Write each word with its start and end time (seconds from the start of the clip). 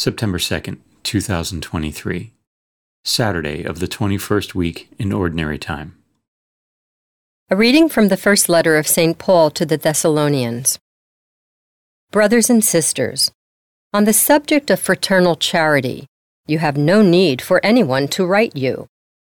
September 0.00 0.38
2nd, 0.38 0.78
2023, 1.02 2.32
Saturday 3.04 3.62
of 3.64 3.80
the 3.80 3.86
21st 3.86 4.54
week 4.54 4.88
in 4.98 5.12
Ordinary 5.12 5.58
Time. 5.58 5.94
A 7.50 7.56
reading 7.56 7.86
from 7.90 8.08
the 8.08 8.16
first 8.16 8.48
letter 8.48 8.78
of 8.78 8.88
St. 8.88 9.18
Paul 9.18 9.50
to 9.50 9.66
the 9.66 9.76
Thessalonians. 9.76 10.78
Brothers 12.10 12.48
and 12.48 12.64
sisters, 12.64 13.30
on 13.92 14.04
the 14.04 14.14
subject 14.14 14.70
of 14.70 14.80
fraternal 14.80 15.36
charity, 15.36 16.06
you 16.46 16.60
have 16.60 16.78
no 16.78 17.02
need 17.02 17.42
for 17.42 17.60
anyone 17.62 18.08
to 18.08 18.24
write 18.24 18.56
you, 18.56 18.86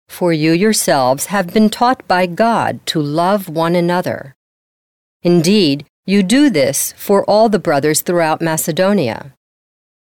for 0.10 0.32
you 0.32 0.52
yourselves 0.52 1.26
have 1.34 1.52
been 1.52 1.72
taught 1.72 2.08
by 2.08 2.28
God 2.28 2.86
to 2.86 3.02
love 3.02 3.50
one 3.50 3.74
another. 3.74 4.36
Indeed, 5.24 5.88
you 6.06 6.22
do 6.22 6.52
this 6.52 6.94
for 6.98 7.26
all 7.26 7.50
the 7.50 7.58
brothers 7.58 8.02
throughout 8.02 8.44
Macedonia. 8.44 9.34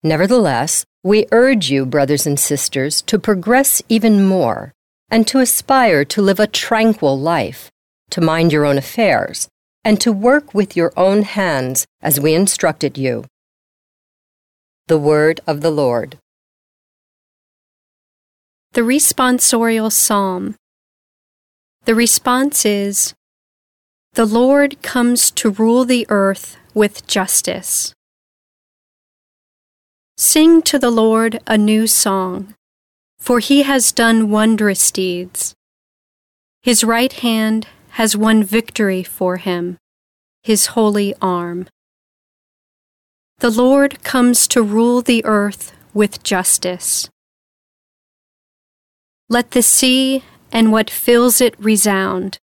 Nevertheless, 0.03 0.85
we 1.03 1.27
urge 1.31 1.69
you, 1.69 1.85
brothers 1.85 2.25
and 2.25 2.39
sisters, 2.39 3.01
to 3.03 3.19
progress 3.19 3.81
even 3.89 4.25
more 4.25 4.73
and 5.11 5.27
to 5.27 5.39
aspire 5.39 6.05
to 6.05 6.21
live 6.21 6.39
a 6.39 6.47
tranquil 6.47 7.19
life, 7.19 7.69
to 8.11 8.21
mind 8.21 8.53
your 8.53 8.65
own 8.65 8.77
affairs, 8.77 9.49
and 9.83 9.99
to 10.01 10.11
work 10.11 10.53
with 10.53 10.75
your 10.75 10.93
own 10.95 11.23
hands 11.23 11.85
as 12.01 12.19
we 12.19 12.33
instructed 12.33 12.97
you. 12.97 13.25
The 14.87 14.97
Word 14.97 15.39
of 15.47 15.61
the 15.61 15.71
Lord. 15.71 16.17
The 18.73 18.81
Responsorial 18.81 19.91
Psalm. 19.91 20.55
The 21.85 21.95
response 21.95 22.65
is 22.65 23.13
The 24.13 24.25
Lord 24.25 24.81
comes 24.81 25.31
to 25.31 25.49
rule 25.49 25.85
the 25.85 26.05
earth 26.09 26.57
with 26.73 27.07
justice. 27.07 27.93
Sing 30.21 30.61
to 30.63 30.77
the 30.77 30.91
Lord 30.91 31.39
a 31.47 31.57
new 31.57 31.87
song, 31.87 32.53
for 33.19 33.39
he 33.39 33.63
has 33.63 33.93
done 33.93 34.29
wondrous 34.29 34.91
deeds. 34.91 35.55
His 36.61 36.83
right 36.83 37.13
hand 37.13 37.67
has 37.91 38.17
won 38.17 38.43
victory 38.43 39.01
for 39.01 39.37
him, 39.37 39.77
his 40.43 40.75
holy 40.75 41.15
arm. 41.21 41.69
The 43.37 43.49
Lord 43.49 44.03
comes 44.03 44.45
to 44.49 44.61
rule 44.61 45.01
the 45.01 45.23
earth 45.23 45.71
with 45.93 46.21
justice. 46.21 47.09
Let 49.29 49.51
the 49.51 49.63
sea 49.63 50.25
and 50.51 50.73
what 50.73 50.89
fills 50.89 51.39
it 51.39 51.57
resound, 51.57 52.39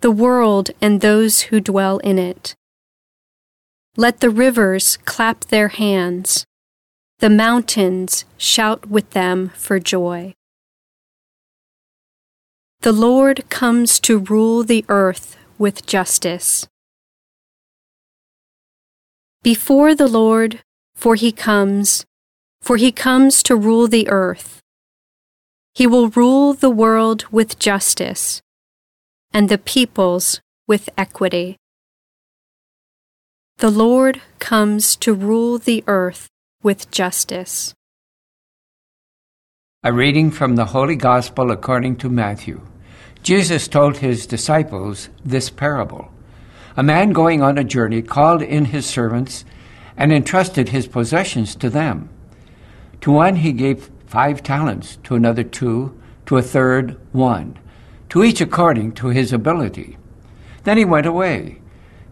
the 0.00 0.10
world 0.10 0.70
and 0.80 1.02
those 1.02 1.52
who 1.52 1.60
dwell 1.60 1.98
in 1.98 2.18
it. 2.18 2.54
Let 3.98 4.20
the 4.20 4.30
rivers 4.30 4.96
clap 5.04 5.44
their 5.44 5.68
hands 5.68 6.46
the 7.20 7.28
mountains 7.28 8.24
shout 8.36 8.86
with 8.86 9.10
them 9.10 9.50
for 9.56 9.80
joy. 9.80 10.32
The 12.82 12.92
Lord 12.92 13.50
comes 13.50 13.98
to 14.00 14.20
rule 14.20 14.62
the 14.62 14.84
earth 14.88 15.36
with 15.58 15.84
justice. 15.84 16.68
Before 19.42 19.96
the 19.96 20.06
Lord, 20.06 20.60
for 20.94 21.16
he 21.16 21.32
comes, 21.32 22.04
for 22.60 22.76
he 22.76 22.92
comes 22.92 23.42
to 23.44 23.56
rule 23.56 23.88
the 23.88 24.08
earth. 24.08 24.60
He 25.74 25.88
will 25.88 26.10
rule 26.10 26.54
the 26.54 26.70
world 26.70 27.24
with 27.32 27.58
justice, 27.58 28.42
and 29.32 29.48
the 29.48 29.58
peoples 29.58 30.40
with 30.68 30.88
equity. 30.96 31.56
The 33.56 33.70
Lord 33.70 34.20
comes 34.38 34.94
to 34.96 35.12
rule 35.12 35.58
the 35.58 35.82
earth 35.88 36.28
with 36.60 36.90
justice. 36.90 37.72
A 39.84 39.92
reading 39.92 40.32
from 40.32 40.56
the 40.56 40.64
Holy 40.64 40.96
Gospel 40.96 41.52
according 41.52 41.94
to 41.98 42.08
Matthew. 42.08 42.66
Jesus 43.22 43.68
told 43.68 43.98
his 43.98 44.26
disciples 44.26 45.08
this 45.24 45.50
parable. 45.50 46.10
A 46.76 46.82
man 46.82 47.12
going 47.12 47.42
on 47.42 47.58
a 47.58 47.64
journey 47.64 48.02
called 48.02 48.42
in 48.42 48.66
his 48.66 48.86
servants 48.86 49.44
and 49.96 50.12
entrusted 50.12 50.70
his 50.70 50.88
possessions 50.88 51.54
to 51.54 51.70
them. 51.70 52.08
To 53.02 53.12
one 53.12 53.36
he 53.36 53.52
gave 53.52 53.90
five 54.06 54.42
talents, 54.42 54.98
to 55.04 55.14
another 55.14 55.44
two, 55.44 55.96
to 56.26 56.38
a 56.38 56.42
third 56.42 56.98
one, 57.12 57.56
to 58.08 58.24
each 58.24 58.40
according 58.40 58.92
to 58.94 59.08
his 59.08 59.32
ability. 59.32 59.96
Then 60.64 60.76
he 60.76 60.84
went 60.84 61.06
away. 61.06 61.60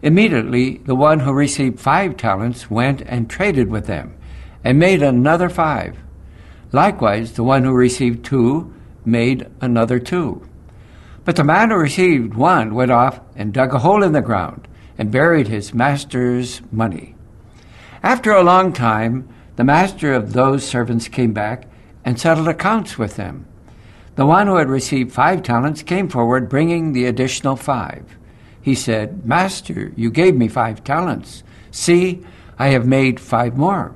Immediately, 0.01 0.77
the 0.85 0.95
one 0.95 1.19
who 1.19 1.33
received 1.33 1.81
five 1.81 2.15
talents 2.15 2.71
went 2.71 3.01
and 3.01 3.29
traded 3.29 3.69
with 3.69 3.87
them 3.87 4.16
and 4.67 4.77
made 4.77 5.01
another 5.01 5.47
five. 5.47 5.97
Likewise, 6.73 7.31
the 7.31 7.43
one 7.43 7.63
who 7.63 7.71
received 7.71 8.25
two 8.25 8.73
made 9.05 9.47
another 9.61 9.97
two. 9.97 10.45
But 11.23 11.37
the 11.37 11.45
man 11.45 11.69
who 11.69 11.77
received 11.77 12.33
one 12.33 12.75
went 12.75 12.91
off 12.91 13.21
and 13.37 13.53
dug 13.53 13.73
a 13.73 13.79
hole 13.79 14.03
in 14.03 14.11
the 14.11 14.21
ground 14.21 14.67
and 14.97 15.09
buried 15.09 15.47
his 15.47 15.73
master's 15.73 16.61
money. 16.69 17.15
After 18.03 18.33
a 18.33 18.43
long 18.43 18.73
time, 18.73 19.29
the 19.55 19.63
master 19.63 20.13
of 20.13 20.33
those 20.33 20.67
servants 20.67 21.07
came 21.07 21.31
back 21.31 21.65
and 22.03 22.19
settled 22.19 22.49
accounts 22.49 22.97
with 22.97 23.15
them. 23.15 23.45
The 24.15 24.25
one 24.25 24.47
who 24.47 24.57
had 24.57 24.67
received 24.67 25.13
five 25.13 25.43
talents 25.43 25.81
came 25.81 26.09
forward, 26.09 26.49
bringing 26.49 26.91
the 26.91 27.05
additional 27.05 27.55
five. 27.55 28.17
He 28.61 28.75
said, 28.75 29.25
Master, 29.25 29.93
you 29.95 30.11
gave 30.11 30.35
me 30.35 30.49
five 30.49 30.83
talents. 30.83 31.43
See, 31.71 32.25
I 32.59 32.67
have 32.71 32.85
made 32.85 33.17
five 33.17 33.55
more. 33.55 33.95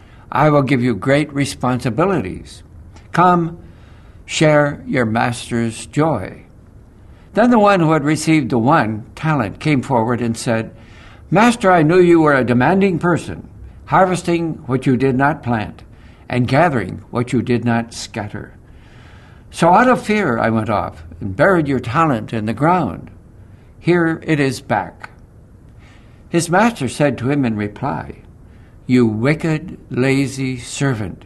I 0.31 0.49
will 0.49 0.61
give 0.61 0.81
you 0.81 0.95
great 0.95 1.31
responsibilities. 1.33 2.63
Come, 3.11 3.61
share 4.25 4.83
your 4.87 5.05
master's 5.05 5.85
joy. 5.87 6.45
Then 7.33 7.49
the 7.49 7.59
one 7.59 7.79
who 7.79 7.91
had 7.91 8.03
received 8.03 8.49
the 8.49 8.57
one 8.57 9.05
talent 9.15 9.59
came 9.59 9.81
forward 9.81 10.21
and 10.21 10.37
said, 10.37 10.75
Master, 11.29 11.71
I 11.71 11.83
knew 11.83 11.99
you 11.99 12.21
were 12.21 12.35
a 12.35 12.43
demanding 12.43 12.99
person, 12.99 13.49
harvesting 13.85 14.55
what 14.67 14.85
you 14.85 14.97
did 14.97 15.15
not 15.15 15.43
plant, 15.43 15.83
and 16.29 16.47
gathering 16.47 17.03
what 17.09 17.33
you 17.33 17.41
did 17.41 17.65
not 17.65 17.93
scatter. 17.93 18.57
So 19.49 19.69
out 19.69 19.89
of 19.89 20.05
fear 20.05 20.37
I 20.37 20.49
went 20.49 20.69
off 20.69 21.03
and 21.19 21.35
buried 21.35 21.67
your 21.67 21.79
talent 21.79 22.31
in 22.31 22.45
the 22.45 22.53
ground. 22.53 23.11
Here 23.79 24.21
it 24.23 24.39
is 24.39 24.61
back. 24.61 25.11
His 26.29 26.49
master 26.49 26.87
said 26.87 27.17
to 27.17 27.29
him 27.29 27.43
in 27.43 27.57
reply, 27.57 28.23
you 28.91 29.07
wicked, 29.07 29.77
lazy 29.89 30.57
servant. 30.57 31.23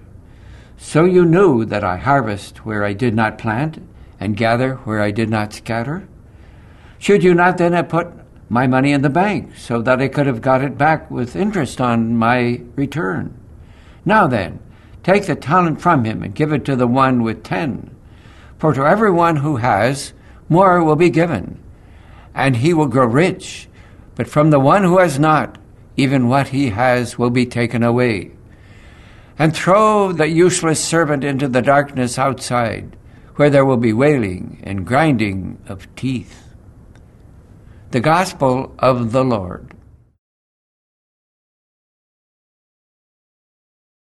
So 0.78 1.04
you 1.04 1.26
knew 1.26 1.66
that 1.66 1.84
I 1.84 1.98
harvest 1.98 2.64
where 2.64 2.84
I 2.84 2.94
did 2.94 3.16
not 3.16 3.40
plant, 3.40 3.82
and 4.20 4.38
gather 4.38 4.76
where 4.86 5.02
I 5.02 5.10
did 5.10 5.32
not 5.32 5.52
scatter? 5.52 6.08
Should 7.00 7.24
you 7.24 7.34
not 7.34 7.58
then 7.58 7.74
have 7.74 7.90
put 7.90 8.14
my 8.50 8.68
money 8.68 8.92
in 8.92 9.02
the 9.02 9.10
bank, 9.10 9.58
so 9.58 9.82
that 9.82 10.00
I 10.00 10.10
could 10.10 10.28
have 10.28 10.44
got 10.44 10.64
it 10.64 10.78
back 10.78 11.10
with 11.10 11.36
interest 11.36 11.82
on 11.82 12.16
my 12.16 12.62
return? 12.76 13.36
Now 14.06 14.28
then, 14.28 14.60
take 15.02 15.26
the 15.26 15.36
talent 15.36 15.82
from 15.82 16.04
him 16.04 16.22
and 16.22 16.36
give 16.36 16.54
it 16.54 16.66
to 16.66 16.76
the 16.76 16.86
one 16.86 17.24
with 17.24 17.44
ten. 17.44 17.96
For 18.60 18.76
to 18.76 18.86
everyone 18.86 19.38
who 19.38 19.56
has, 19.56 20.14
more 20.50 20.84
will 20.84 20.96
be 20.96 21.10
given, 21.10 21.58
and 22.36 22.58
he 22.58 22.76
will 22.76 22.86
grow 22.86 23.08
rich. 23.08 23.68
But 24.14 24.28
from 24.28 24.52
the 24.52 24.60
one 24.60 24.84
who 24.84 25.00
has 25.00 25.18
not, 25.18 25.58
even 25.98 26.28
what 26.28 26.50
he 26.50 26.70
has 26.70 27.18
will 27.18 27.30
be 27.30 27.46
taken 27.46 27.84
away. 27.84 28.32
And 29.38 29.54
throw 29.56 30.12
the 30.12 30.28
useless 30.28 30.84
servant 30.84 31.24
into 31.24 31.48
the 31.48 31.62
darkness 31.62 32.18
outside, 32.18 32.96
where 33.36 33.50
there 33.50 33.66
will 33.66 33.78
be 33.78 33.94
wailing 33.94 34.62
and 34.64 34.88
grinding 34.88 35.58
of 35.68 35.94
teeth. 35.96 36.44
The 37.92 38.00
Gospel 38.00 38.74
of 38.80 39.12
the 39.12 39.24
Lord. 39.24 39.75